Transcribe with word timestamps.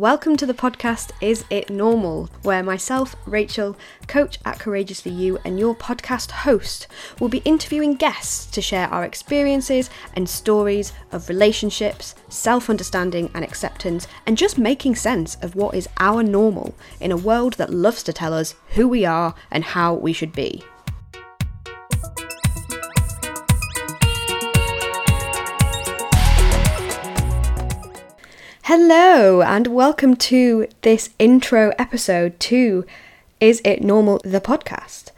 Welcome 0.00 0.38
to 0.38 0.46
the 0.46 0.54
podcast 0.54 1.10
Is 1.20 1.44
It 1.50 1.68
Normal, 1.68 2.30
where 2.42 2.62
myself, 2.62 3.14
Rachel, 3.26 3.76
coach 4.06 4.38
at 4.46 4.58
Courageously 4.58 5.12
You, 5.12 5.38
and 5.44 5.58
your 5.58 5.74
podcast 5.74 6.30
host 6.30 6.86
will 7.20 7.28
be 7.28 7.42
interviewing 7.44 7.96
guests 7.96 8.46
to 8.46 8.62
share 8.62 8.88
our 8.88 9.04
experiences 9.04 9.90
and 10.14 10.26
stories 10.26 10.94
of 11.12 11.28
relationships, 11.28 12.14
self 12.30 12.70
understanding 12.70 13.30
and 13.34 13.44
acceptance, 13.44 14.08
and 14.24 14.38
just 14.38 14.56
making 14.56 14.94
sense 14.94 15.34
of 15.42 15.54
what 15.54 15.74
is 15.74 15.86
our 15.98 16.22
normal 16.22 16.74
in 16.98 17.12
a 17.12 17.16
world 17.18 17.52
that 17.58 17.68
loves 17.68 18.02
to 18.04 18.12
tell 18.14 18.32
us 18.32 18.54
who 18.68 18.88
we 18.88 19.04
are 19.04 19.34
and 19.50 19.64
how 19.64 19.92
we 19.92 20.14
should 20.14 20.32
be. 20.32 20.64
Hello, 28.72 29.42
and 29.42 29.66
welcome 29.66 30.14
to 30.14 30.68
this 30.82 31.10
intro 31.18 31.72
episode 31.76 32.38
to 32.38 32.86
Is 33.40 33.60
It 33.64 33.82
Normal, 33.82 34.20
the 34.22 34.40
podcast. 34.40 35.10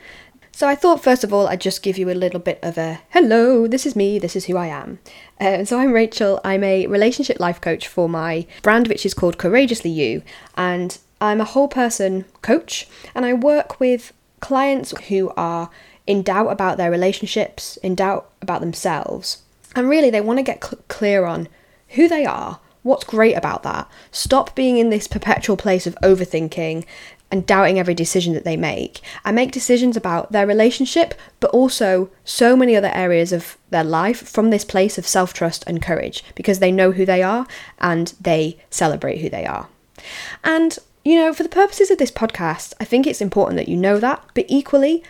So, 0.52 0.66
I 0.66 0.74
thought 0.74 1.04
first 1.04 1.22
of 1.22 1.34
all 1.34 1.46
I'd 1.46 1.60
just 1.60 1.82
give 1.82 1.98
you 1.98 2.08
a 2.08 2.16
little 2.16 2.40
bit 2.40 2.58
of 2.62 2.78
a 2.78 3.00
hello, 3.10 3.66
this 3.66 3.84
is 3.84 3.94
me, 3.94 4.18
this 4.18 4.34
is 4.34 4.46
who 4.46 4.56
I 4.56 4.68
am. 4.68 5.00
Uh, 5.38 5.66
so, 5.66 5.78
I'm 5.78 5.92
Rachel, 5.92 6.40
I'm 6.42 6.64
a 6.64 6.86
relationship 6.86 7.40
life 7.40 7.60
coach 7.60 7.86
for 7.86 8.08
my 8.08 8.46
brand, 8.62 8.88
which 8.88 9.04
is 9.04 9.12
called 9.12 9.36
Courageously 9.36 9.90
You, 9.90 10.22
and 10.56 10.96
I'm 11.20 11.42
a 11.42 11.44
whole 11.52 11.68
person 11.68 12.24
coach, 12.40 12.88
and 13.14 13.26
I 13.26 13.34
work 13.34 13.78
with 13.78 14.14
clients 14.40 14.98
who 15.08 15.30
are 15.36 15.68
in 16.06 16.22
doubt 16.22 16.48
about 16.48 16.78
their 16.78 16.90
relationships, 16.90 17.76
in 17.82 17.96
doubt 17.96 18.30
about 18.40 18.62
themselves, 18.62 19.42
and 19.76 19.90
really 19.90 20.08
they 20.08 20.22
want 20.22 20.38
to 20.38 20.42
get 20.42 20.64
cl- 20.64 20.82
clear 20.88 21.26
on 21.26 21.48
who 21.88 22.08
they 22.08 22.24
are 22.24 22.58
What's 22.82 23.04
great 23.04 23.34
about 23.36 23.62
that? 23.62 23.88
Stop 24.10 24.54
being 24.54 24.76
in 24.76 24.90
this 24.90 25.06
perpetual 25.06 25.56
place 25.56 25.86
of 25.86 25.96
overthinking 26.02 26.84
and 27.30 27.46
doubting 27.46 27.78
every 27.78 27.94
decision 27.94 28.34
that 28.34 28.44
they 28.44 28.56
make 28.56 29.00
and 29.24 29.34
make 29.34 29.52
decisions 29.52 29.96
about 29.96 30.32
their 30.32 30.46
relationship, 30.46 31.14
but 31.40 31.50
also 31.52 32.10
so 32.24 32.54
many 32.54 32.76
other 32.76 32.90
areas 32.92 33.32
of 33.32 33.56
their 33.70 33.84
life 33.84 34.28
from 34.28 34.50
this 34.50 34.64
place 34.64 34.98
of 34.98 35.06
self 35.06 35.32
trust 35.32 35.64
and 35.66 35.80
courage 35.80 36.24
because 36.34 36.58
they 36.58 36.70
know 36.70 36.92
who 36.92 37.06
they 37.06 37.22
are 37.22 37.46
and 37.78 38.14
they 38.20 38.58
celebrate 38.68 39.22
who 39.22 39.30
they 39.30 39.46
are. 39.46 39.68
And, 40.44 40.78
you 41.04 41.16
know, 41.16 41.32
for 41.32 41.42
the 41.42 41.48
purposes 41.48 41.90
of 41.90 41.98
this 41.98 42.10
podcast, 42.10 42.74
I 42.80 42.84
think 42.84 43.06
it's 43.06 43.22
important 43.22 43.56
that 43.56 43.68
you 43.68 43.76
know 43.76 43.98
that, 43.98 44.24
but 44.34 44.44
equally, 44.48 45.02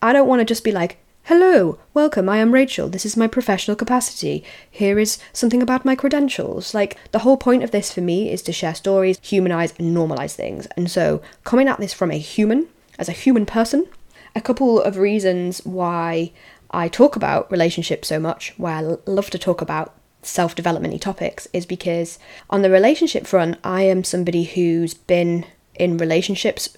I 0.00 0.12
don't 0.12 0.28
want 0.28 0.40
to 0.40 0.44
just 0.44 0.64
be 0.64 0.72
like, 0.72 0.98
Hello, 1.28 1.76
welcome, 1.92 2.28
I 2.28 2.36
am 2.36 2.54
Rachel. 2.54 2.88
This 2.88 3.04
is 3.04 3.16
my 3.16 3.26
professional 3.26 3.76
capacity. 3.76 4.44
Here 4.70 4.96
is 4.96 5.18
something 5.32 5.60
about 5.60 5.84
my 5.84 5.96
credentials. 5.96 6.72
Like, 6.72 6.96
the 7.10 7.18
whole 7.18 7.36
point 7.36 7.64
of 7.64 7.72
this 7.72 7.92
for 7.92 8.00
me 8.00 8.30
is 8.30 8.42
to 8.42 8.52
share 8.52 8.76
stories, 8.76 9.18
humanize, 9.20 9.74
and 9.76 9.92
normalize 9.92 10.36
things. 10.36 10.66
And 10.76 10.88
so, 10.88 11.20
coming 11.42 11.66
at 11.66 11.80
this 11.80 11.92
from 11.92 12.12
a 12.12 12.18
human, 12.18 12.68
as 12.96 13.08
a 13.08 13.12
human 13.12 13.44
person, 13.44 13.88
a 14.36 14.40
couple 14.40 14.80
of 14.80 14.98
reasons 14.98 15.66
why 15.66 16.30
I 16.70 16.86
talk 16.86 17.16
about 17.16 17.50
relationships 17.50 18.06
so 18.06 18.20
much, 18.20 18.54
why 18.56 18.74
I 18.74 18.96
love 19.04 19.30
to 19.30 19.38
talk 19.38 19.60
about 19.60 19.96
self 20.22 20.54
development 20.54 21.02
topics, 21.02 21.48
is 21.52 21.66
because 21.66 22.20
on 22.50 22.62
the 22.62 22.70
relationship 22.70 23.26
front, 23.26 23.58
I 23.64 23.82
am 23.82 24.04
somebody 24.04 24.44
who's 24.44 24.94
been 24.94 25.44
in 25.74 25.98
relationships 25.98 26.76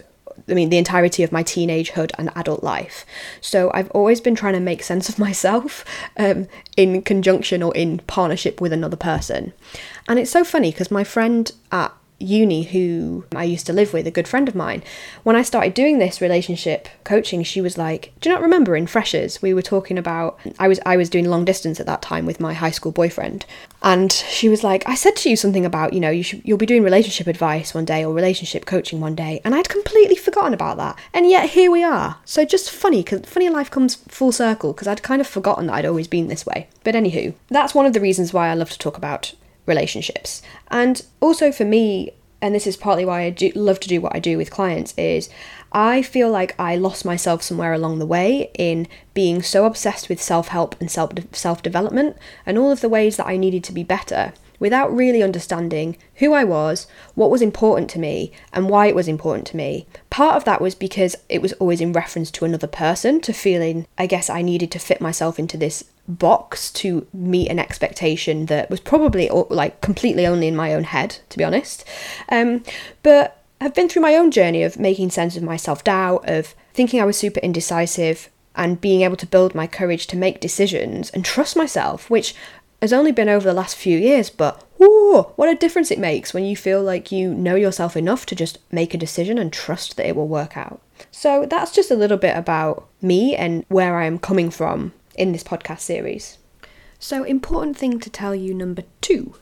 I 0.49 0.55
mean, 0.55 0.71
the 0.71 0.79
entirety 0.79 1.23
of 1.23 1.33
my 1.33 1.43
teenagehood 1.43 2.13
and 2.19 2.31
adult 2.35 2.63
life. 2.63 3.05
So 3.41 3.71
I've 3.75 3.91
always 3.91 4.21
been 4.21 4.35
trying 4.35 4.55
to 4.55 4.61
make 4.61 4.83
sense 4.83 5.09
of 5.09 5.19
myself 5.29 5.85
um, 6.17 6.47
in 6.77 7.03
conjunction 7.03 7.63
or 7.63 7.75
in 7.75 7.99
partnership 8.01 8.61
with 8.61 8.73
another 8.73 8.97
person. 8.97 9.53
And 10.09 10.19
it's 10.19 10.31
so 10.31 10.45
funny 10.45 10.71
because 10.71 10.91
my 10.91 11.05
friend 11.05 11.51
at 11.71 11.93
uni 12.19 12.65
who 12.65 13.25
I 13.35 13.45
used 13.45 13.67
to 13.67 13.73
live 13.73 13.93
with, 13.93 14.07
a 14.07 14.11
good 14.11 14.29
friend 14.29 14.49
of 14.49 14.55
mine, 14.55 14.83
when 15.23 15.37
I 15.37 15.43
started 15.43 15.75
doing 15.75 15.99
this 15.99 16.21
relationship 16.21 16.89
coaching, 17.05 17.43
she 17.43 17.61
was 17.61 17.79
like, 17.79 18.13
"Do 18.21 18.29
you 18.29 18.35
not 18.35 18.43
remember 18.43 18.77
in 18.77 18.87
freshers 18.87 19.41
we 19.41 19.55
were 19.55 19.63
talking 19.63 19.99
about 19.99 20.39
I 20.59 20.69
was 20.69 20.81
I 20.85 20.97
was 20.97 21.11
doing 21.11 21.27
long 21.27 21.45
distance 21.45 21.79
at 21.81 21.87
that 21.87 22.03
time 22.03 22.27
with 22.27 22.41
my 22.41 22.55
high 22.55 22.71
school 22.71 22.93
boyfriend." 22.93 23.47
And 23.83 24.13
she 24.13 24.49
was 24.49 24.65
like, 24.65 24.83
"I 24.89 24.95
said 24.95 25.17
to 25.17 25.31
you 25.31 25.37
something 25.37 25.65
about, 25.65 25.93
you 25.93 26.01
know, 26.01 26.11
you 26.11 26.23
should 26.23 26.43
you'll 26.45 26.59
be 26.59 26.67
doing 26.67 26.83
relationship 26.83 27.27
advice 27.27 27.75
one 27.75 27.85
day 27.85 28.05
or 28.05 28.13
relationship 28.13 28.67
coaching 28.67 29.01
one 29.01 29.15
day." 29.15 29.41
And 29.45 29.55
I'd 29.55 29.69
completely 29.69 30.17
forgotten 30.17 30.55
about 30.55 30.77
that. 30.79 30.99
And 31.15 31.29
yet 31.29 31.51
here 31.51 31.71
we 31.71 31.85
are. 31.85 32.17
So 32.25 32.45
just 32.45 32.71
funny 32.71 33.03
cuz 33.05 33.21
funny 33.27 33.49
life 33.49 33.71
comes 33.71 33.97
full 34.09 34.33
circle 34.33 34.73
because 34.73 34.89
I'd 34.89 35.03
kind 35.03 35.21
of 35.21 35.27
forgotten 35.27 35.67
that 35.67 35.75
I'd 35.75 35.87
always 35.87 36.09
been 36.09 36.29
this 36.29 36.45
way. 36.45 36.67
But 36.83 36.95
anywho, 36.95 37.35
that's 37.49 37.75
one 37.75 37.87
of 37.87 37.93
the 37.93 38.01
reasons 38.01 38.33
why 38.33 38.49
I 38.49 38.55
love 38.55 38.71
to 38.71 38.79
talk 38.79 38.97
about 38.97 39.33
relationships. 39.69 40.43
And 40.71 41.03
also 41.21 41.53
for 41.53 41.65
me, 41.65 42.13
and 42.41 42.55
this 42.55 42.67
is 42.67 42.77
partly 42.77 43.05
why 43.05 43.23
I 43.23 43.31
do 43.31 43.51
love 43.55 43.81
to 43.81 43.89
do 43.89 44.01
what 44.01 44.15
I 44.15 44.19
do 44.19 44.37
with 44.37 44.51
clients, 44.51 44.95
is 44.97 45.29
I 45.73 46.03
feel 46.03 46.31
like 46.31 46.59
I 46.59 46.77
lost 46.77 47.05
myself 47.05 47.43
somewhere 47.43 47.73
along 47.73 47.99
the 47.99 48.07
way 48.07 48.51
in 48.59 48.89
being 49.13 49.43
so 49.43 49.65
obsessed 49.67 50.09
with 50.09 50.23
self 50.23 50.49
help 50.49 50.81
and 50.81 50.91
self 50.91 51.13
self 51.33 51.63
development 51.63 52.17
and 52.47 52.57
all 52.57 52.71
of 52.71 52.81
the 52.81 52.89
ways 52.89 53.17
that 53.17 53.27
I 53.27 53.37
needed 53.37 53.65
to 53.65 53.73
be 53.73 53.83
better 53.83 54.33
without 54.61 54.95
really 54.95 55.23
understanding 55.23 55.97
who 56.17 56.33
I 56.33 56.45
was, 56.45 56.87
what 57.15 57.31
was 57.31 57.43
important 57.43 57.89
to 57.91 57.99
me, 57.99 58.33
and 58.53 58.69
why 58.69 58.87
it 58.87 58.95
was 58.95 59.09
important 59.09 59.47
to 59.49 59.57
me. 59.57 59.87
Part 60.11 60.37
of 60.37 60.45
that 60.45 60.61
was 60.61 60.75
because 60.75 61.17
it 61.29 61.41
was 61.41 61.53
always 61.55 61.81
in 61.81 61.93
reference 61.93 62.31
to 62.33 62.45
another 62.45 62.67
person, 62.67 63.21
to 63.21 63.33
feeling, 63.33 63.87
I 63.97 64.07
guess, 64.07 64.29
I 64.29 64.43
needed 64.43 64.71
to 64.73 64.79
fit 64.79 65.01
myself 65.01 65.39
into 65.39 65.57
this 65.57 65.85
box 66.09 66.71
to 66.73 67.07
meet 67.13 67.49
an 67.49 67.59
expectation 67.59 68.47
that 68.47 68.71
was 68.71 68.81
probably 68.81 69.29
like 69.29 69.81
completely 69.81 70.27
only 70.27 70.49
in 70.49 70.57
my 70.57 70.75
own 70.75 70.85
head, 70.85 71.19
to 71.29 71.39
be 71.39 71.45
honest. 71.45 71.85
Um, 72.31 72.65
but 73.03 73.43
I've 73.61 73.75
been 73.75 73.89
through 73.89 74.03
my 74.03 74.17
own 74.17 74.31
journey 74.31 74.63
of 74.63 74.79
making 74.79 75.11
sense 75.11 75.37
of 75.37 75.43
my 75.43 75.57
self 75.57 75.85
doubt, 75.85 76.29
of 76.29 76.55
thinking 76.73 77.01
I 77.01 77.05
was 77.05 77.17
super 77.17 77.41
indecisive, 77.41 78.31
and 78.55 78.81
being 78.81 79.03
able 79.03 79.17
to 79.17 79.27
build 79.27 79.55
my 79.55 79.67
courage 79.67 80.07
to 80.09 80.17
make 80.17 80.41
decisions 80.41 81.11
and 81.11 81.25
trust 81.25 81.57
myself, 81.57 82.11
which 82.11 82.35
has 82.81 82.93
only 82.93 83.13
been 83.13 83.29
over 83.29 83.45
the 83.45 83.55
last 83.55 83.77
few 83.77 83.99
years, 83.99 84.31
but 84.31 84.65
whoa, 84.79 85.33
what 85.37 85.49
a 85.49 85.55
difference 85.55 85.91
it 85.91 85.99
makes 85.99 86.33
when 86.33 86.45
you 86.45 86.57
feel 86.57 86.83
like 86.83 87.11
you 87.11 87.35
know 87.35 87.57
yourself 87.57 87.97
enough 87.97 88.25
to 88.27 88.37
just 88.37 88.59
make 88.71 88.95
a 88.95 88.99
decision 88.99 89.37
and 89.39 89.53
trust 89.53 89.97
that 89.97 90.07
it 90.07 90.15
will 90.15 90.29
work 90.29 90.57
out. 90.57 90.81
So 91.11 91.47
that's 91.47 91.73
just 91.73 91.91
a 91.91 91.97
little 91.97 92.17
bit 92.17 92.37
about 92.37 92.87
me 93.03 93.35
and 93.35 93.65
where 93.69 93.97
I 93.97 94.07
am 94.07 94.19
coming 94.19 94.51
from 94.51 94.93
in 95.19 95.33
this 95.33 95.45
podcast 95.45 95.81
series. 95.81 96.39
So, 96.99 97.25
important 97.25 97.77
thing 97.77 98.01
to 98.01 98.11
tell 98.11 98.35
you 98.35 98.55
number 98.55 98.83
two, 99.01 99.35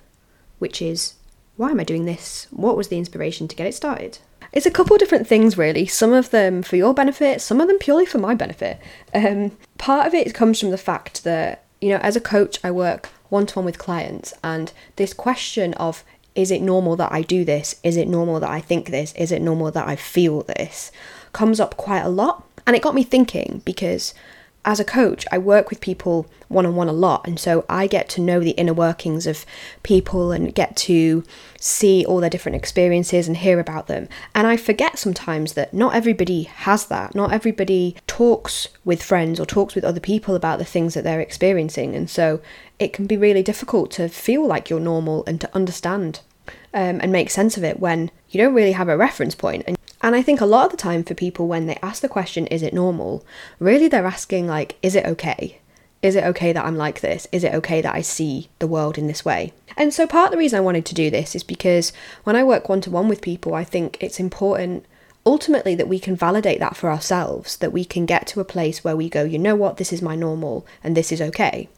which 0.59 0.83
is 0.83 1.15
why 1.57 1.71
am 1.71 1.81
I 1.81 1.85
doing 1.85 2.05
this? 2.05 2.47
What 2.51 2.77
was 2.77 2.89
the 2.89 2.99
inspiration 2.99 3.49
to 3.49 3.57
get 3.57 3.67
it 3.67 3.75
started? 3.75 4.19
It's 4.53 4.67
a 4.67 4.71
couple 4.71 4.97
different 4.99 5.27
things, 5.27 5.57
really. 5.57 5.87
Some 5.87 6.13
of 6.13 6.31
them 6.31 6.63
for 6.63 6.77
your 6.77 6.95
benefit, 6.95 7.41
some 7.41 7.61
of 7.61 7.69
them 7.69 7.79
purely 7.79 8.07
for 8.07 8.19
my 8.19 8.35
benefit. 8.35 8.79
Um, 9.15 9.57
part 9.79 10.07
of 10.07 10.15
it 10.15 10.35
comes 10.35 10.61
from 10.61 10.71
the 10.71 10.79
fact 10.79 11.25
that, 11.25 11.65
you 11.81 11.91
know, 11.91 11.99
as 11.99 12.17
a 12.17 12.21
coach, 12.21 12.59
I 12.65 12.71
work 12.71 13.09
one 13.29 13.47
to 13.47 13.59
one 13.59 13.65
with 13.65 13.79
clients, 13.79 14.35
and 14.45 14.73
this 14.97 15.13
question 15.13 15.75
of 15.75 16.05
is 16.35 16.51
it 16.51 16.61
normal 16.61 16.97
that 16.97 17.13
I 17.13 17.23
do 17.23 17.47
this? 17.47 17.81
Is 17.83 17.97
it 17.97 18.09
normal 18.09 18.41
that 18.41 18.51
I 18.51 18.61
think 18.61 18.91
this? 18.91 19.15
Is 19.15 19.33
it 19.33 19.41
normal 19.41 19.71
that 19.71 19.89
I 19.89 19.97
feel 19.97 20.43
this? 20.43 20.93
comes 21.37 21.61
up 21.61 21.77
quite 21.77 22.01
a 22.01 22.09
lot. 22.09 22.45
And 22.67 22.75
it 22.75 22.83
got 22.83 22.95
me 22.95 23.05
thinking 23.05 23.63
because 23.65 24.15
as 24.67 24.81
a 24.81 24.85
coach, 24.85 25.25
I 25.31 25.39
work 25.39 25.71
with 25.71 25.81
people 25.81 26.27
one 26.49 26.67
on 26.67 26.75
one 26.75 26.89
a 26.89 26.93
lot, 26.93 27.27
and 27.27 27.39
so 27.39 27.65
I 27.69 27.87
get 27.87 28.09
to 28.11 28.21
know 28.21 28.41
the 28.41 28.51
inner 28.51 28.75
workings 28.75 29.27
of 29.27 29.47
people 29.85 30.33
and 30.33 30.53
get 30.53 30.77
to 30.79 31.23
see 31.59 32.05
all 32.05 32.19
their 32.19 32.29
different 32.29 32.57
experiences 32.57 33.29
and 33.29 33.37
hear 33.37 33.61
about 33.61 33.87
them. 33.87 34.09
And 34.35 34.47
I 34.47 34.57
forget 34.57 34.99
sometimes 34.99 35.53
that 35.53 35.73
not 35.73 35.95
everybody 35.95 36.43
has 36.43 36.87
that. 36.87 37.15
Not 37.15 37.33
everybody 37.33 37.97
talks 38.09 38.69
with 38.85 39.03
friends 39.03 39.39
or 39.39 39.47
talks 39.47 39.77
with 39.77 39.85
other 39.85 40.01
people 40.01 40.35
about 40.35 40.59
the 40.59 40.65
things 40.65 40.95
that 40.95 41.05
they're 41.05 41.21
experiencing, 41.21 41.95
and 41.95 42.11
so 42.11 42.41
it 42.81 42.93
can 42.93 43.07
be 43.07 43.17
really 43.17 43.45
difficult 43.45 43.93
to 43.93 44.09
feel 44.09 44.45
like 44.45 44.69
you're 44.69 44.81
normal 44.81 45.25
and 45.27 45.41
to 45.41 45.55
understand 45.55 46.21
um, 46.75 47.01
and 47.01 47.13
make 47.13 47.31
sense 47.31 47.57
of 47.57 47.65
it 47.65 47.79
when 47.79 48.11
you 48.31 48.39
don't 48.39 48.55
really 48.55 48.73
have 48.73 48.89
a 48.89 48.97
reference 48.97 49.35
point 49.35 49.65
and 49.67 49.76
and 50.07 50.15
I 50.15 50.23
think 50.23 50.41
a 50.41 50.47
lot 50.47 50.67
of 50.67 50.71
the 50.71 50.77
time 50.77 51.03
for 51.03 51.15
people, 51.15 51.49
when 51.49 51.67
they 51.67 51.81
ask 51.83 52.01
the 52.01 52.09
question, 52.09 52.47
is 52.47 52.63
it 52.63 52.73
normal? 52.73 53.27
Really, 53.59 53.89
they're 53.89 54.07
asking, 54.07 54.47
like, 54.47 54.77
is 54.81 54.95
it 54.95 55.05
okay? 55.05 55.59
Is 56.01 56.15
it 56.15 56.23
okay 56.23 56.53
that 56.53 56.65
I'm 56.65 56.77
like 56.77 57.01
this? 57.01 57.27
Is 57.33 57.43
it 57.43 57.53
okay 57.55 57.81
that 57.81 57.93
I 57.93 58.03
see 58.03 58.49
the 58.61 58.69
world 58.69 58.99
in 58.99 59.09
this 59.09 59.25
way? 59.25 59.53
And 59.77 59.93
so, 59.93 60.07
part 60.07 60.27
of 60.27 60.31
the 60.31 60.39
reason 60.39 60.59
I 60.59 60.61
wanted 60.61 60.87
to 60.87 60.95
do 60.95 61.11
this 61.11 61.35
is 61.35 61.43
because 61.43 61.93
when 62.23 62.37
I 62.37 62.45
work 62.45 62.69
one 62.69 62.81
to 62.83 62.91
one 62.91 63.09
with 63.09 63.21
people, 63.21 63.55
I 63.55 63.65
think 63.65 63.97
it's 64.01 64.21
important 64.21 64.87
ultimately 65.27 65.75
that 65.75 65.89
we 65.89 65.99
can 65.99 66.15
validate 66.15 66.61
that 66.61 66.77
for 66.77 66.89
ourselves, 66.89 67.57
that 67.57 67.73
we 67.73 67.85
can 67.85 68.07
get 68.07 68.29
to 68.29 68.39
a 68.39 68.45
place 68.45 68.85
where 68.85 68.95
we 68.95 69.09
go, 69.09 69.25
you 69.25 69.41
know 69.41 69.57
what, 69.57 69.77
this 69.77 69.93
is 69.93 70.01
my 70.01 70.15
normal 70.15 70.65
and 70.85 70.97
this 70.97 71.11
is 71.11 71.21
okay. 71.21 71.69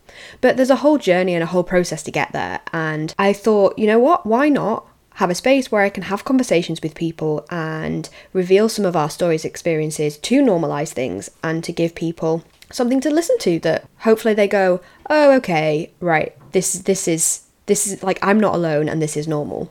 But 0.43 0.59
there's 0.59 0.69
a 0.69 0.77
whole 0.77 0.99
journey 0.99 1.33
and 1.33 1.43
a 1.43 1.47
whole 1.47 1.65
process 1.65 2.03
to 2.03 2.11
get 2.11 2.33
there. 2.33 2.61
And 2.75 3.15
I 3.19 3.33
thought, 3.33 3.79
you 3.79 3.87
know 3.87 3.99
what, 3.99 4.27
why 4.27 4.51
not 4.51 4.87
have 5.19 5.31
a 5.31 5.35
space 5.35 5.71
where 5.71 5.83
I 5.83 5.91
can 5.91 6.05
have 6.05 6.25
conversations 6.25 6.81
with 6.81 6.95
people 6.95 7.45
and 7.51 8.09
reveal 8.33 8.69
some 8.69 8.85
of 8.85 8.95
our 8.95 9.11
stories, 9.11 9.45
experiences 9.45 10.17
to 10.17 10.41
normalize 10.41 10.93
things 10.93 11.29
and 11.43 11.65
to 11.65 11.73
give 11.73 11.97
people 11.97 12.45
something 12.71 13.01
to 13.01 13.11
listen 13.11 13.37
to 13.39 13.59
that 13.61 13.85
hopefully 13.99 14.35
they 14.35 14.47
go, 14.47 14.81
"Oh, 15.11 15.33
okay, 15.39 15.91
right. 16.01 16.37
This 16.53 16.73
this 16.75 17.09
is 17.09 17.43
this 17.67 17.87
is 17.87 18.03
like 18.03 18.21
I'm 18.23 18.39
not 18.39 18.55
alone 18.55 18.89
and 18.89 19.03
this 19.03 19.17
is 19.17 19.27
normal." 19.27 19.71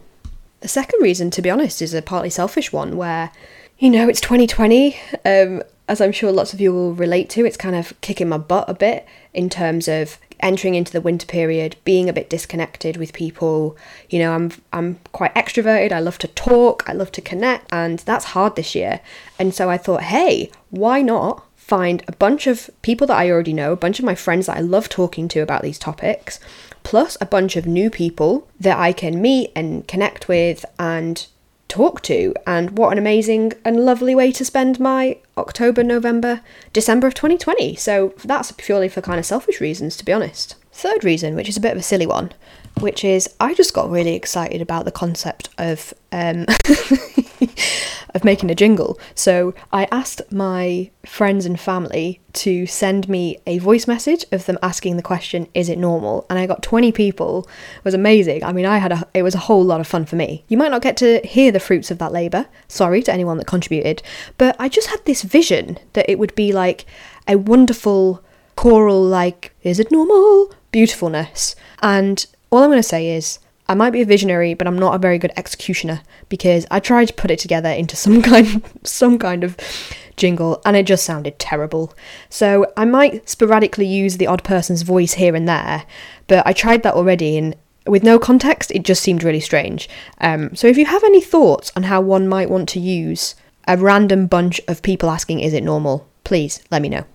The 0.59 0.67
second 0.67 1.01
reason, 1.01 1.31
to 1.31 1.41
be 1.41 1.49
honest, 1.49 1.81
is 1.81 1.93
a 1.93 2.01
partly 2.01 2.29
selfish 2.29 2.73
one 2.73 2.97
where 2.97 3.31
you 3.79 3.89
know, 3.89 4.09
it's 4.09 4.21
2020. 4.21 4.97
Um, 5.23 5.63
as 5.87 6.01
I'm 6.01 6.11
sure 6.11 6.31
lots 6.31 6.51
of 6.53 6.59
you 6.59 6.73
will 6.73 6.93
relate 6.93 7.29
to, 7.31 7.45
it's 7.45 7.57
kind 7.57 7.75
of 7.75 7.93
kicking 8.01 8.27
my 8.27 8.37
butt 8.37 8.67
a 8.67 8.73
bit 8.73 9.05
in 9.33 9.49
terms 9.49 9.87
of 9.87 10.17
entering 10.39 10.75
into 10.75 10.91
the 10.91 11.01
winter 11.01 11.25
period, 11.25 11.75
being 11.83 12.09
a 12.09 12.13
bit 12.13 12.29
disconnected 12.29 12.97
with 12.97 13.13
people. 13.13 13.77
You 14.09 14.19
know, 14.19 14.33
I'm 14.33 14.51
I'm 14.73 14.99
quite 15.11 15.33
extroverted. 15.35 15.91
I 15.91 15.99
love 15.99 16.17
to 16.19 16.27
talk. 16.27 16.83
I 16.87 16.93
love 16.93 17.11
to 17.13 17.21
connect, 17.21 17.71
and 17.71 17.99
that's 17.99 18.25
hard 18.25 18.55
this 18.55 18.75
year. 18.75 19.01
And 19.39 19.53
so 19.53 19.69
I 19.69 19.77
thought, 19.77 20.03
hey, 20.03 20.51
why 20.69 21.01
not 21.01 21.43
find 21.55 22.01
a 22.07 22.13
bunch 22.13 22.47
of 22.47 22.69
people 22.81 23.05
that 23.07 23.17
I 23.17 23.29
already 23.29 23.51
know, 23.51 23.73
a 23.73 23.77
bunch 23.77 23.99
of 23.99 24.05
my 24.05 24.15
friends 24.15 24.45
that 24.45 24.55
I 24.55 24.61
love 24.61 24.87
talking 24.87 25.27
to 25.29 25.41
about 25.41 25.63
these 25.63 25.77
topics, 25.77 26.39
plus 26.83 27.17
a 27.19 27.25
bunch 27.25 27.57
of 27.57 27.65
new 27.65 27.89
people 27.89 28.47
that 28.59 28.77
I 28.77 28.93
can 28.93 29.21
meet 29.21 29.51
and 29.53 29.85
connect 29.85 30.29
with 30.29 30.63
and 30.79 31.27
talk 31.67 32.01
to. 32.03 32.33
And 32.45 32.77
what 32.77 32.91
an 32.91 32.97
amazing 32.97 33.53
and 33.63 33.85
lovely 33.85 34.15
way 34.15 34.31
to 34.31 34.45
spend 34.45 34.79
my 34.79 35.17
October, 35.37 35.83
November, 35.83 36.41
December 36.73 37.07
of 37.07 37.13
2020. 37.13 37.75
So 37.75 38.13
that's 38.23 38.51
purely 38.53 38.89
for 38.89 39.01
kind 39.01 39.19
of 39.19 39.25
selfish 39.25 39.61
reasons, 39.61 39.97
to 39.97 40.05
be 40.05 40.13
honest. 40.13 40.55
Third 40.77 41.03
reason, 41.03 41.33
which 41.33 41.49
is 41.49 41.57
a 41.57 41.59
bit 41.59 41.71
of 41.71 41.79
a 41.79 41.81
silly 41.81 42.05
one, 42.05 42.33
which 42.81 43.03
is 43.03 43.27
I 43.39 43.55
just 43.55 43.73
got 43.73 43.89
really 43.89 44.13
excited 44.13 44.61
about 44.61 44.85
the 44.85 44.91
concept 44.91 45.49
of 45.57 45.91
um, 46.11 46.45
of 48.13 48.23
making 48.23 48.51
a 48.51 48.55
jingle. 48.55 48.99
So 49.15 49.55
I 49.73 49.87
asked 49.91 50.21
my 50.31 50.91
friends 51.03 51.47
and 51.47 51.59
family 51.59 52.21
to 52.33 52.67
send 52.67 53.09
me 53.09 53.39
a 53.47 53.57
voice 53.57 53.87
message 53.87 54.23
of 54.31 54.45
them 54.45 54.59
asking 54.61 54.97
the 54.97 55.01
question, 55.01 55.47
"Is 55.55 55.67
it 55.67 55.79
normal?" 55.79 56.27
And 56.29 56.37
I 56.37 56.45
got 56.45 56.61
20 56.61 56.91
people. 56.91 57.49
It 57.77 57.83
was 57.83 57.95
amazing. 57.95 58.43
I 58.43 58.51
mean, 58.51 58.67
I 58.67 58.77
had 58.77 58.91
a 58.91 59.07
it 59.15 59.23
was 59.23 59.33
a 59.33 59.39
whole 59.49 59.63
lot 59.63 59.79
of 59.79 59.87
fun 59.87 60.05
for 60.05 60.15
me. 60.15 60.45
You 60.47 60.59
might 60.59 60.69
not 60.69 60.83
get 60.83 60.95
to 60.97 61.21
hear 61.25 61.51
the 61.51 61.59
fruits 61.59 61.89
of 61.89 61.97
that 61.97 62.11
labor. 62.11 62.45
Sorry 62.67 63.01
to 63.01 63.11
anyone 63.11 63.37
that 63.37 63.47
contributed, 63.47 64.03
but 64.37 64.55
I 64.59 64.69
just 64.69 64.89
had 64.89 65.03
this 65.05 65.23
vision 65.23 65.79
that 65.93 66.07
it 66.07 66.19
would 66.19 66.35
be 66.35 66.53
like 66.53 66.85
a 67.27 67.35
wonderful 67.35 68.23
choral 68.55 69.01
like, 69.01 69.55
"Is 69.63 69.79
it 69.79 69.91
normal?" 69.91 70.53
Beautifulness. 70.77 71.55
And 71.81 72.23
all 72.51 72.61
I'm 72.61 72.69
going 72.69 72.77
to 72.77 72.83
say 72.83 73.09
is 73.09 73.39
I 73.67 73.73
might 73.73 73.89
be 73.89 74.03
a 74.03 74.05
visionary, 74.05 74.53
but 74.53 74.67
I'm 74.67 74.77
not 74.77 74.93
a 74.93 74.99
very 74.99 75.17
good 75.17 75.31
executioner 75.35 76.01
because 76.29 76.67
I 76.69 76.79
tried 76.79 77.07
to 77.07 77.15
put 77.15 77.31
it 77.31 77.39
together 77.39 77.69
into 77.69 77.95
some 78.05 78.21
kind 78.21 78.63
some 78.83 79.17
kind 79.17 79.43
of 79.43 79.57
jingle 80.17 80.61
and 80.65 80.77
it 80.77 80.85
just 80.85 81.03
sounded 81.03 81.39
terrible. 81.39 81.95
So 82.29 82.71
I 82.77 82.85
might 82.85 83.27
sporadically 83.27 83.87
use 83.87 84.17
the 84.17 84.27
odd 84.27 84.43
person's 84.43 84.83
voice 84.83 85.13
here 85.13 85.35
and 85.35 85.49
there, 85.49 85.85
but 86.27 86.45
I 86.45 86.53
tried 86.53 86.83
that 86.83 86.93
already 86.93 87.39
and 87.39 87.55
with 87.87 88.03
no 88.03 88.19
context, 88.19 88.69
it 88.69 88.83
just 88.83 89.01
seemed 89.01 89.23
really 89.23 89.39
strange. 89.39 89.89
Um, 90.21 90.55
so 90.55 90.67
if 90.67 90.77
you 90.77 90.85
have 90.85 91.03
any 91.03 91.21
thoughts 91.21 91.71
on 91.75 91.83
how 91.83 92.01
one 92.01 92.27
might 92.27 92.51
want 92.51 92.69
to 92.69 92.79
use 92.79 93.33
a 93.67 93.77
random 93.77 94.27
bunch 94.27 94.61
of 94.67 94.83
people 94.83 95.09
asking, 95.09 95.39
is 95.39 95.53
it 95.53 95.63
normal? 95.63 96.07
Please 96.23 96.61
let 96.69 96.83
me 96.83 96.89
know. 96.89 97.05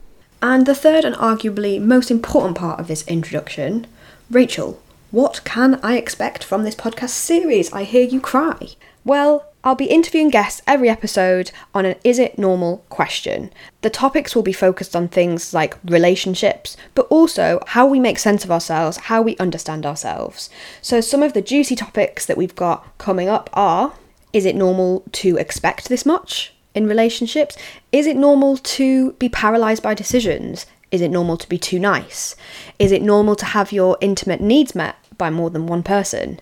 And 0.43 0.67
the 0.67 0.75
third 0.75 1.05
and 1.05 1.15
arguably 1.15 1.81
most 1.81 2.11
important 2.11 2.59
part 2.59 2.81
of 2.81 2.89
this 2.89 3.07
introduction 3.07 3.87
Rachel, 4.29 4.83
what 5.13 5.41
can 5.45 5.79
I 5.85 5.97
expect 5.97 6.43
from 6.43 6.65
this 6.65 6.75
podcast 6.75 7.11
series? 7.11 7.73
I 7.73 7.85
hear 7.85 8.03
you 8.03 8.21
cry. 8.21 8.71
Well, 9.05 9.47
I'll 9.63 9.77
be 9.77 9.85
interviewing 9.85 10.31
guests 10.31 10.61
every 10.67 10.89
episode 10.89 11.53
on 11.73 11.85
an 11.85 11.95
is 12.03 12.19
it 12.19 12.41
normal 12.41 12.79
question. 12.89 13.53
The 13.83 13.91
topics 13.91 14.35
will 14.35 14.43
be 14.43 14.53
focused 14.53 14.97
on 14.97 15.07
things 15.07 15.55
like 15.55 15.79
relationships, 15.85 16.77
but 16.97 17.07
also 17.07 17.61
how 17.69 17.87
we 17.87 18.01
make 18.01 18.19
sense 18.19 18.43
of 18.43 18.51
ourselves, 18.51 18.97
how 18.97 19.23
we 19.23 19.37
understand 19.37 19.87
ourselves. 19.87 20.51
So, 20.81 21.01
some 21.01 21.23
of 21.23 21.35
the 21.35 21.43
juicy 21.43 21.77
topics 21.77 22.27
that 22.27 22.37
we've 22.37 22.57
got 22.57 22.99
coming 22.99 23.29
up 23.29 23.49
are 23.53 23.93
is 24.33 24.45
it 24.45 24.57
normal 24.57 25.05
to 25.13 25.37
expect 25.37 25.89
this 25.89 26.05
much 26.05 26.52
in 26.75 26.87
relationships? 26.87 27.57
Is 27.91 28.07
it 28.07 28.17
normal 28.17 28.57
to 28.57 29.13
be 29.13 29.29
paralyzed 29.29 29.83
by 29.83 29.95
decisions? 29.95 30.67
Is 30.91 31.01
it 31.01 31.11
normal 31.11 31.37
to 31.39 31.49
be 31.49 31.59
too 31.59 31.79
nice? 31.79 32.37
Is 32.79 32.93
it 32.93 33.03
normal 33.03 33.37
to 33.37 33.47
have 33.47 33.73
your 33.73 33.97
intimate 34.01 34.41
needs 34.41 34.75
met 34.75 34.97
by 35.17 35.31
more 35.31 35.51
than 35.51 35.67
one 35.67 35.83
person? 35.83 36.41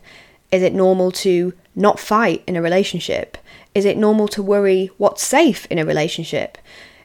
Is 0.51 0.63
it 0.63 0.75
normal 0.75 1.13
to 1.13 1.53
not 1.77 2.01
fight 2.01 2.43
in 2.47 2.57
a 2.57 2.63
relationship? 2.63 3.39
Is 3.75 3.85
it 3.85 3.97
normal 3.97 4.27
to 4.29 4.43
worry 4.43 4.91
what's 4.99 5.23
safe 5.23 5.67
in 5.67 5.79
a 5.79 5.85
relationship? 5.85 6.59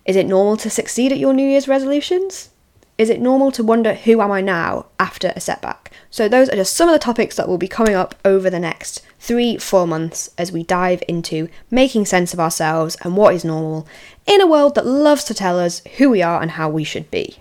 Is 0.05 0.15
it 0.15 0.27
normal 0.27 0.57
to 0.57 0.69
succeed 0.69 1.11
at 1.11 1.19
your 1.19 1.33
New 1.33 1.47
Year's 1.47 1.67
resolutions? 1.67 2.49
Is 2.97 3.09
it 3.09 3.19
normal 3.19 3.51
to 3.51 3.63
wonder 3.63 3.93
who 3.93 4.21
am 4.21 4.31
I 4.31 4.39
now 4.39 4.85
after 4.99 5.33
a 5.35 5.41
setback? 5.41 5.91
So, 6.09 6.29
those 6.29 6.47
are 6.47 6.55
just 6.55 6.75
some 6.75 6.87
of 6.87 6.93
the 6.93 6.99
topics 6.99 7.35
that 7.35 7.47
will 7.47 7.57
be 7.57 7.67
coming 7.67 7.93
up 7.93 8.15
over 8.23 8.49
the 8.49 8.59
next 8.59 9.01
three, 9.19 9.57
four 9.57 9.85
months 9.85 10.29
as 10.37 10.51
we 10.51 10.63
dive 10.63 11.03
into 11.07 11.49
making 11.69 12.05
sense 12.05 12.33
of 12.33 12.39
ourselves 12.39 12.95
and 13.01 13.17
what 13.17 13.35
is 13.35 13.43
normal 13.43 13.85
in 14.25 14.39
a 14.39 14.47
world 14.47 14.75
that 14.75 14.85
loves 14.85 15.25
to 15.25 15.33
tell 15.33 15.59
us 15.59 15.81
who 15.97 16.09
we 16.09 16.21
are 16.21 16.41
and 16.41 16.51
how 16.51 16.69
we 16.69 16.85
should 16.85 17.11
be. 17.11 17.37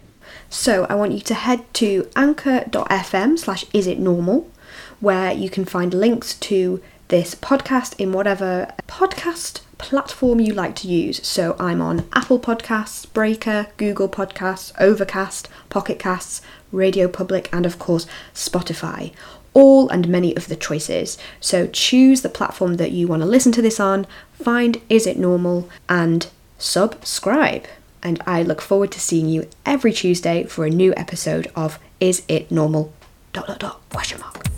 So 0.51 0.87
I 0.89 0.97
want 0.97 1.13
you 1.13 1.21
to 1.21 1.35
head 1.35 1.63
to 1.75 2.09
anchor.fm 2.17 3.39
slash 3.39 3.65
is 3.73 3.87
it 3.87 3.99
normal, 3.99 4.51
where 4.99 5.33
you 5.33 5.49
can 5.49 5.65
find 5.65 5.95
links 5.95 6.35
to 6.35 6.83
this 7.09 7.35
podcast 7.35 7.95
in 7.99 8.13
whatever 8.13 8.73
podcast 8.89 9.61
platform 9.79 10.41
you 10.41 10.53
like 10.53 10.75
to 10.77 10.89
use. 10.89 11.27
So 11.27 11.57
I'm 11.59 11.81
on 11.81 12.09
Apple 12.13 12.39
Podcasts, 12.39 13.11
Breaker, 13.13 13.69
Google 13.77 14.09
Podcasts, 14.09 14.73
Overcast, 14.79 15.49
Pocket 15.69 15.99
Casts, 15.99 16.41
Radio 16.73 17.09
Public, 17.09 17.49
and 17.53 17.67
of 17.67 17.79
course 17.79 18.07
Spotify. 18.35 19.13
All 19.53 19.89
and 19.89 20.09
many 20.09 20.37
of 20.37 20.49
the 20.49 20.57
choices. 20.57 21.17
So 21.41 21.69
choose 21.69 22.23
the 22.23 22.29
platform 22.29 22.75
that 22.75 22.91
you 22.91 23.07
want 23.07 23.23
to 23.23 23.27
listen 23.27 23.53
to 23.53 23.63
this 23.63 23.79
on, 23.79 24.07
find 24.33 24.81
Is 24.89 25.07
It 25.07 25.19
Normal, 25.19 25.69
and 25.89 26.29
subscribe 26.59 27.67
and 28.05 28.23
I 28.27 28.43
look 28.43 28.61
forward 28.61 28.93
to 28.93 29.01
seeing 29.01 29.29
you 29.29 29.49
every 29.65 29.93
Tuesday 29.93 30.45
for 30.45 30.67
a 30.67 30.71
new 30.71 30.93
episode 30.97 31.51
of 31.57 31.79
Is 31.99 32.23
It 32.29 32.51
Normal? 32.51 32.93
Dot 33.33 33.47
dot 33.47 33.59
dot 33.59 33.81
question 33.89 34.21
mark. 34.21 34.54